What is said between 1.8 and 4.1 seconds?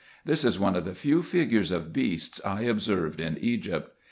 beasts I observed in Egypt.